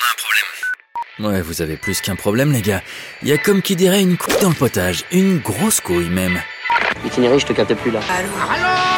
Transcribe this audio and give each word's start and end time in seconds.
on 0.00 0.06
a 0.06 0.10
un 0.12 0.16
problème. 0.16 1.34
Ouais, 1.34 1.42
vous 1.42 1.62
avez 1.62 1.76
plus 1.76 2.00
qu'un 2.00 2.16
problème, 2.16 2.52
les 2.52 2.62
gars. 2.62 2.82
Il 3.22 3.28
y 3.28 3.32
a 3.32 3.38
comme 3.38 3.62
qui 3.62 3.76
dirait 3.76 4.00
une 4.00 4.16
couille 4.16 4.40
dans 4.40 4.48
le 4.48 4.54
potage. 4.54 5.04
Une 5.12 5.38
grosse 5.38 5.80
couille, 5.80 6.08
même. 6.08 6.40
Itinéraire, 7.04 7.38
je 7.38 7.46
te 7.46 7.52
capte 7.52 7.74
plus 7.74 7.90
là. 7.90 8.00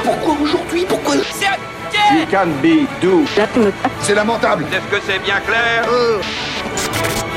Pourquoi 0.05 0.37
aujourd'hui 0.41 0.85
Pourquoi 0.89 1.17
You 1.17 2.27
can 2.31 2.49
be 2.63 2.87
do. 3.01 3.25
C'est 4.01 4.15
lamentable 4.15 4.67
Est-ce 4.73 4.97
que 4.97 5.03
c'est 5.07 5.19
bien 5.21 5.41
clair 5.41 5.85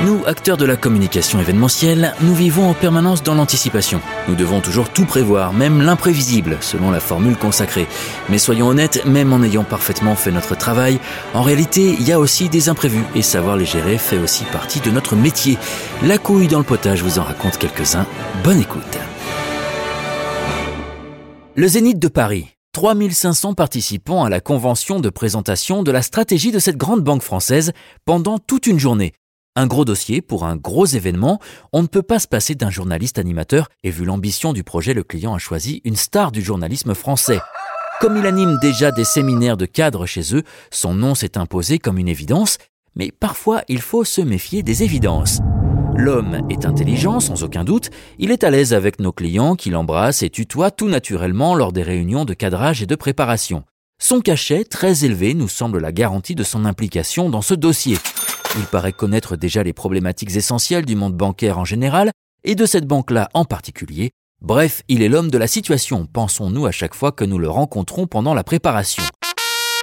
Nous, 0.04 0.24
acteurs 0.26 0.58
de 0.58 0.66
la 0.66 0.76
communication 0.76 1.40
événementielle, 1.40 2.14
nous 2.22 2.36
vivons 2.36 2.70
en 2.70 2.74
permanence 2.74 3.24
dans 3.24 3.34
l'anticipation. 3.34 4.02
Nous 4.28 4.36
devons 4.36 4.60
toujours 4.60 4.90
tout 4.90 5.06
prévoir, 5.06 5.54
même 5.54 5.82
l'imprévisible, 5.82 6.58
selon 6.60 6.92
la 6.92 7.00
formule 7.00 7.38
consacrée. 7.38 7.88
Mais 8.30 8.38
soyons 8.38 8.68
honnêtes, 8.68 9.06
même 9.06 9.32
en 9.32 9.42
ayant 9.42 9.64
parfaitement 9.64 10.16
fait 10.16 10.32
notre 10.32 10.56
travail, 10.56 11.00
en 11.34 11.42
réalité, 11.42 11.96
il 11.98 12.06
y 12.06 12.12
a 12.12 12.20
aussi 12.20 12.50
des 12.50 12.68
imprévus, 12.68 13.06
et 13.16 13.22
savoir 13.22 13.56
les 13.56 13.66
gérer 13.66 13.98
fait 13.98 14.20
aussi 14.20 14.44
partie 14.44 14.82
de 14.82 14.92
notre 14.92 15.16
métier. 15.16 15.58
La 16.04 16.18
couille 16.18 16.50
dans 16.50 16.60
le 16.60 16.66
potage 16.66 17.02
vous 17.02 17.18
en 17.18 17.24
raconte 17.24 17.58
quelques-uns. 17.58 18.06
Bonne 18.44 18.60
écoute. 18.60 19.00
Le 21.56 21.68
Zénith 21.68 22.00
de 22.00 22.10
Paris. 22.10 22.50
3500 22.74 23.54
participants 23.54 24.26
à 24.26 24.30
la 24.30 24.42
convention 24.42 25.00
de 25.00 25.10
présentation 25.10 25.82
de 25.82 25.92
la 25.92 26.02
stratégie 26.02 26.52
de 26.52 26.60
cette 26.60 26.76
grande 26.76 27.02
banque 27.02 27.24
française 27.24 27.72
pendant 28.04 28.38
toute 28.38 28.68
une 28.68 28.80
journée. 28.80 29.14
Un 29.58 29.68
gros 29.68 29.86
dossier 29.86 30.22
pour 30.22 30.44
un 30.44 30.58
gros 30.58 30.86
événement, 30.86 31.40
on 31.72 31.82
ne 31.82 31.88
peut 31.88 32.04
pas 32.04 32.20
se 32.20 32.28
passer 32.28 32.56
d'un 32.56 32.70
journaliste 32.70 33.20
animateur 33.20 33.70
et 33.86 33.90
vu 33.90 34.04
l'ambition 34.04 34.52
du 34.52 34.66
projet, 34.66 34.94
le 34.94 35.04
client 35.04 35.34
a 35.34 35.38
choisi 35.38 35.82
une 35.86 35.96
star 35.96 36.34
du 36.34 36.42
journalisme 36.42 36.94
français. 36.94 37.40
Comme 38.02 38.18
il 38.18 38.26
anime 38.26 38.60
déjà 38.62 38.92
des 38.92 39.06
séminaires 39.06 39.56
de 39.56 39.66
cadres 39.66 40.06
chez 40.06 40.36
eux, 40.36 40.44
son 40.72 40.94
nom 40.94 41.16
s'est 41.16 41.38
imposé 41.38 41.80
comme 41.80 41.98
une 41.98 42.10
évidence, 42.10 42.58
mais 42.98 43.14
parfois 43.18 43.62
il 43.70 43.80
faut 43.80 44.04
se 44.04 44.20
méfier 44.20 44.62
des 44.62 44.84
évidences. 44.84 45.40
L'homme 45.96 46.46
est 46.50 46.66
intelligent, 46.66 47.22
sans 47.22 47.44
aucun 47.44 47.64
doute, 47.64 47.92
il 48.20 48.32
est 48.32 48.44
à 48.44 48.50
l'aise 48.50 48.74
avec 48.74 49.00
nos 49.00 49.14
clients 49.14 49.56
qui 49.56 49.70
l'embrassent 49.70 50.22
et 50.22 50.30
tutoient 50.30 50.72
tout 50.72 50.90
naturellement 50.90 51.56
lors 51.56 51.72
des 51.72 51.84
réunions 51.84 52.26
de 52.26 52.34
cadrage 52.34 52.82
et 52.82 52.88
de 52.88 52.96
préparation. 52.96 53.64
Son 54.00 54.20
cachet, 54.20 54.66
très 54.66 55.06
élevé, 55.06 55.34
nous 55.34 55.48
semble 55.48 55.80
la 55.80 55.94
garantie 55.94 56.36
de 56.36 56.44
son 56.44 56.66
implication 56.66 57.30
dans 57.30 57.42
ce 57.42 57.54
dossier. 57.54 57.98
Il 58.58 58.66
paraît 58.66 58.94
connaître 58.94 59.36
déjà 59.36 59.64
les 59.64 59.74
problématiques 59.74 60.36
essentielles 60.36 60.86
du 60.86 60.96
monde 60.96 61.16
bancaire 61.16 61.60
en 61.60 61.66
général 61.66 62.12
et 62.44 62.56
de 62.56 62.66
cette 62.66 62.88
banque-là 62.88 63.30
en 63.34 63.44
particulier. 63.44 64.12
Bref, 64.42 64.82
il 64.88 65.02
est 65.02 65.10
l'homme 65.10 65.30
de 65.30 65.38
la 65.38 65.48
situation, 65.48 66.06
pensons-nous 66.06 66.66
à 66.66 66.72
chaque 66.72 66.96
fois 66.96 67.12
que 67.12 67.26
nous 67.26 67.38
le 67.38 67.50
rencontrons 67.50 68.08
pendant 68.08 68.34
la 68.34 68.44
préparation. 68.44 69.04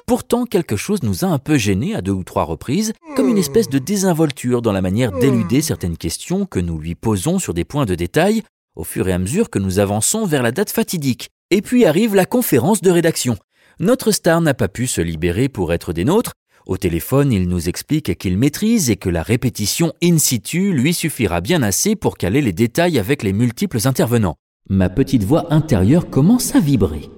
Pourtant, 0.07 0.47
quelque 0.47 0.77
chose 0.77 1.03
nous 1.03 1.25
a 1.25 1.29
un 1.29 1.39
peu 1.39 1.59
gênés 1.59 1.95
à 1.95 2.01
deux 2.01 2.13
ou 2.13 2.25
trois 2.25 2.45
reprises, 2.45 2.93
comme 3.17 3.29
une 3.29 3.39
espèce 3.39 3.69
de 3.69 3.79
désinvolture 3.79 4.63
dans 4.63 4.73
la 4.73 4.83
manière 4.83 5.13
d'éluder 5.13 5.63
certaines 5.63 5.97
questions 5.97 6.47
que 6.47 6.59
nous 6.59 6.79
lui 6.79 6.95
posons 6.95 7.39
sur 7.39 7.55
des 7.55 7.65
points 7.65 7.87
de 7.87 7.95
détail, 7.95 8.43
au 8.75 8.85
fur 8.85 9.09
et 9.09 9.13
à 9.13 9.19
mesure 9.19 9.51
que 9.51 9.59
nous 9.59 9.79
avançons 9.79 10.25
vers 10.25 10.43
la 10.43 10.53
date 10.53 10.71
fatidique. 10.71 11.29
Et 11.51 11.61
puis 11.61 11.85
arrive 11.85 12.15
la 12.15 12.25
conférence 12.25 12.81
de 12.81 12.91
rédaction. 12.91 13.37
Notre 13.81 14.11
star 14.11 14.41
n'a 14.41 14.55
pas 14.55 14.69
pu 14.69 14.87
se 14.87 15.01
libérer 15.01 15.49
pour 15.49 15.73
être 15.73 15.93
des 15.93 16.05
nôtres. 16.05 16.33
Au 16.67 16.77
téléphone, 16.77 17.33
il 17.33 17.49
nous 17.49 17.69
explique 17.69 18.17
qu'il 18.19 18.39
maîtrise 18.39 18.91
et 18.91 18.97
que 18.97 19.09
la 19.09 19.23
répétition 19.23 19.93
in 20.03 20.19
situ 20.19 20.73
lui 20.73 20.95
suffira 20.95 21.41
bien 21.41 21.63
assez 21.63 21.97
pour 21.97 22.17
caler 22.17 22.41
les 22.41 22.53
détails 22.53 22.99
avec 22.99 23.23
les 23.23 23.33
multiples 23.33 23.81
intervenants. 23.85 24.37
Ma 24.69 24.89
petite 24.89 25.25
voix 25.25 25.53
intérieure 25.53 26.09
commence 26.09 26.55
à 26.55 26.61
vibrer. 26.61 27.11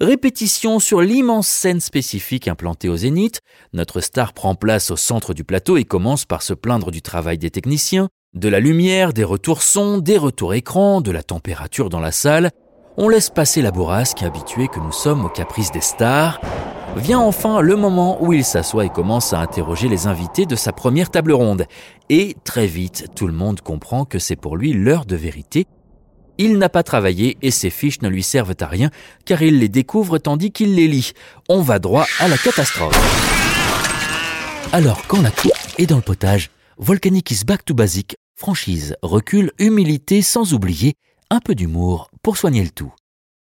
Répétition 0.00 0.78
sur 0.78 1.00
l'immense 1.00 1.48
scène 1.48 1.80
spécifique 1.80 2.46
implantée 2.46 2.88
au 2.88 2.96
zénith, 2.96 3.40
notre 3.72 4.00
star 4.00 4.32
prend 4.32 4.54
place 4.54 4.90
au 4.90 4.96
centre 4.96 5.34
du 5.34 5.42
plateau 5.42 5.76
et 5.76 5.84
commence 5.84 6.24
par 6.24 6.42
se 6.42 6.54
plaindre 6.54 6.90
du 6.90 7.02
travail 7.02 7.38
des 7.38 7.50
techniciens, 7.50 8.08
de 8.34 8.48
la 8.48 8.60
lumière, 8.60 9.12
des 9.12 9.24
retours 9.24 9.62
son, 9.62 9.98
des 9.98 10.18
retours 10.18 10.54
écran, 10.54 11.00
de 11.00 11.10
la 11.10 11.22
température 11.22 11.88
dans 11.88 11.98
la 11.98 12.12
salle. 12.12 12.50
On 12.96 13.08
laisse 13.08 13.30
passer 13.30 13.62
la 13.62 13.70
bourrasque, 13.70 14.22
habituée 14.22 14.68
que 14.68 14.80
nous 14.80 14.92
sommes 14.92 15.24
aux 15.24 15.30
caprices 15.30 15.72
des 15.72 15.80
stars. 15.80 16.40
Vient 16.96 17.20
enfin 17.20 17.60
le 17.60 17.76
moment 17.76 18.22
où 18.22 18.32
il 18.32 18.44
s'assoit 18.44 18.84
et 18.84 18.90
commence 18.90 19.32
à 19.32 19.40
interroger 19.40 19.88
les 19.88 20.06
invités 20.06 20.46
de 20.46 20.56
sa 20.56 20.72
première 20.72 21.10
table 21.10 21.32
ronde. 21.32 21.64
Et 22.08 22.36
très 22.44 22.66
vite, 22.66 23.06
tout 23.14 23.26
le 23.26 23.32
monde 23.32 23.60
comprend 23.60 24.04
que 24.04 24.18
c'est 24.18 24.36
pour 24.36 24.56
lui 24.56 24.72
l'heure 24.72 25.04
de 25.06 25.16
vérité 25.16 25.66
il 26.38 26.56
n'a 26.56 26.68
pas 26.68 26.84
travaillé 26.84 27.36
et 27.42 27.50
ses 27.50 27.68
fiches 27.68 28.00
ne 28.00 28.08
lui 28.08 28.22
servent 28.22 28.54
à 28.60 28.66
rien 28.66 28.90
car 29.24 29.42
il 29.42 29.58
les 29.58 29.68
découvre 29.68 30.18
tandis 30.18 30.52
qu'il 30.52 30.76
les 30.76 30.86
lit. 30.86 31.12
On 31.48 31.60
va 31.60 31.80
droit 31.80 32.06
à 32.20 32.28
la 32.28 32.38
catastrophe. 32.38 32.94
Alors 34.72 35.02
quand 35.08 35.20
la 35.20 35.32
coupe 35.32 35.52
est 35.78 35.86
dans 35.86 35.96
le 35.96 36.02
potage, 36.02 36.50
Volcanic 36.78 37.30
is 37.32 37.44
back 37.44 37.64
to 37.64 37.74
basic, 37.74 38.16
franchise, 38.36 38.94
recul, 39.02 39.50
humilité 39.58 40.22
sans 40.22 40.54
oublier 40.54 40.94
un 41.28 41.40
peu 41.40 41.56
d'humour 41.56 42.08
pour 42.22 42.36
soigner 42.36 42.62
le 42.62 42.70
tout. 42.70 42.92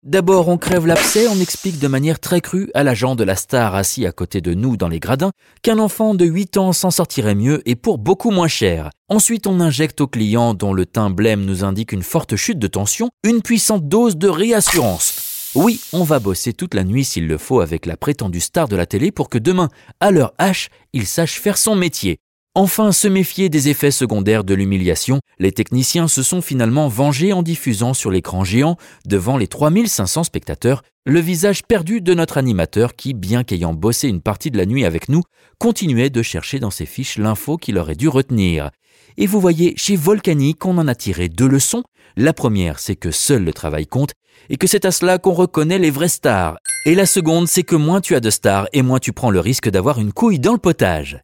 D'abord, 0.07 0.47
on 0.47 0.57
crève 0.57 0.87
l'abcès, 0.87 1.27
on 1.27 1.37
explique 1.41 1.79
de 1.79 1.87
manière 1.89 2.21
très 2.21 2.39
crue 2.39 2.71
à 2.73 2.83
l'agent 2.85 3.15
de 3.15 3.25
la 3.25 3.35
star 3.35 3.75
assis 3.75 4.05
à 4.05 4.13
côté 4.13 4.39
de 4.39 4.53
nous 4.53 4.77
dans 4.77 4.87
les 4.87 5.01
gradins 5.01 5.33
qu'un 5.63 5.79
enfant 5.79 6.15
de 6.15 6.23
8 6.23 6.55
ans 6.55 6.71
s'en 6.71 6.91
sortirait 6.91 7.35
mieux 7.35 7.61
et 7.65 7.75
pour 7.75 7.97
beaucoup 7.97 8.31
moins 8.31 8.47
cher. 8.47 8.89
Ensuite, 9.09 9.47
on 9.47 9.59
injecte 9.59 9.99
au 9.99 10.07
client 10.07 10.53
dont 10.53 10.71
le 10.71 10.85
teint 10.85 11.09
blême 11.09 11.43
nous 11.43 11.65
indique 11.65 11.91
une 11.91 12.03
forte 12.03 12.37
chute 12.37 12.57
de 12.57 12.67
tension, 12.67 13.09
une 13.25 13.41
puissante 13.41 13.89
dose 13.89 14.15
de 14.15 14.29
réassurance. 14.29 15.51
Oui, 15.55 15.81
on 15.91 16.03
va 16.03 16.19
bosser 16.19 16.53
toute 16.53 16.73
la 16.73 16.85
nuit 16.85 17.03
s'il 17.03 17.27
le 17.27 17.37
faut 17.37 17.59
avec 17.59 17.85
la 17.85 17.97
prétendue 17.97 18.39
star 18.39 18.69
de 18.69 18.77
la 18.77 18.85
télé 18.85 19.11
pour 19.11 19.27
que 19.27 19.37
demain, 19.37 19.67
à 19.99 20.11
l'heure 20.11 20.33
H, 20.39 20.69
il 20.93 21.05
sache 21.05 21.37
faire 21.37 21.57
son 21.57 21.75
métier. 21.75 22.17
Enfin, 22.59 22.91
se 22.91 23.07
méfier 23.07 23.49
des 23.49 23.69
effets 23.69 23.91
secondaires 23.91 24.43
de 24.43 24.55
l'humiliation, 24.55 25.19
les 25.37 25.51
techniciens 25.51 26.07
se 26.07 26.23
sont 26.23 26.41
finalement 26.41 26.87
vengés 26.87 27.31
en 27.31 27.43
diffusant 27.43 27.93
sur 27.93 28.09
l'écran 28.09 28.43
géant, 28.43 28.77
devant 29.05 29.37
les 29.37 29.45
3500 29.45 30.23
spectateurs, 30.23 30.81
le 31.05 31.19
visage 31.19 31.61
perdu 31.61 32.01
de 32.01 32.15
notre 32.15 32.39
animateur 32.39 32.95
qui, 32.95 33.13
bien 33.13 33.43
qu'ayant 33.43 33.75
bossé 33.75 34.07
une 34.07 34.21
partie 34.21 34.49
de 34.49 34.57
la 34.57 34.65
nuit 34.65 34.85
avec 34.85 35.07
nous, 35.07 35.21
continuait 35.59 36.09
de 36.09 36.23
chercher 36.23 36.57
dans 36.57 36.71
ses 36.71 36.87
fiches 36.87 37.19
l'info 37.19 37.57
qu'il 37.57 37.77
aurait 37.77 37.93
dû 37.93 38.07
retenir. 38.07 38.71
Et 39.17 39.27
vous 39.27 39.39
voyez, 39.39 39.75
chez 39.77 39.95
Volcanic, 39.95 40.65
on 40.65 40.79
en 40.79 40.87
a 40.87 40.95
tiré 40.95 41.29
deux 41.29 41.47
leçons. 41.47 41.83
La 42.15 42.33
première, 42.33 42.79
c'est 42.79 42.95
que 42.95 43.11
seul 43.11 43.43
le 43.43 43.53
travail 43.53 43.85
compte, 43.85 44.13
et 44.49 44.57
que 44.57 44.65
c'est 44.65 44.85
à 44.85 44.91
cela 44.91 45.19
qu'on 45.19 45.33
reconnaît 45.33 45.77
les 45.77 45.91
vrais 45.91 46.07
stars. 46.07 46.57
Et 46.87 46.95
la 46.95 47.05
seconde, 47.05 47.47
c'est 47.47 47.61
que 47.61 47.75
moins 47.75 48.01
tu 48.01 48.15
as 48.15 48.19
de 48.19 48.31
stars, 48.31 48.67
et 48.73 48.81
moins 48.81 48.97
tu 48.97 49.13
prends 49.13 49.29
le 49.29 49.41
risque 49.41 49.69
d'avoir 49.69 49.99
une 49.99 50.11
couille 50.11 50.39
dans 50.39 50.53
le 50.53 50.57
potage. 50.57 51.21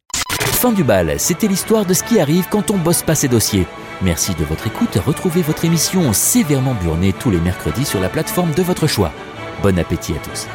Fin 0.63 0.72
du 0.72 0.85
bal, 0.85 1.19
c'était 1.19 1.50
l'histoire 1.50 1.85
de 1.85 1.94
ce 1.94 2.03
qui 2.03 2.22
arrive 2.22 2.47
quand 2.50 2.72
on 2.72 2.78
bosse 2.78 3.01
pas 3.01 3.16
ses 3.16 3.28
dossiers. 3.28 3.68
Merci 4.01 4.34
de 4.34 4.46
votre 4.46 4.66
écoute, 4.66 4.96
retrouvez 4.96 5.41
votre 5.41 5.66
émission 5.66 6.13
sévèrement 6.13 6.74
burnée 6.74 7.12
tous 7.12 7.29
les 7.29 7.41
mercredis 7.41 7.84
sur 7.84 8.00
la 8.00 8.07
plateforme 8.07 8.53
de 8.53 8.63
votre 8.63 8.88
choix. 8.88 9.12
Bon 9.62 9.78
appétit 9.78 10.13
à 10.13 10.19
tous. 10.19 10.47